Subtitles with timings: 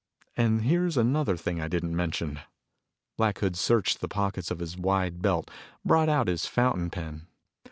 [0.35, 2.39] And here's another thing I didn't mention."
[3.17, 5.51] Black Hood searched the pockets of his wide belt,
[5.85, 7.27] brought out his fountain pen.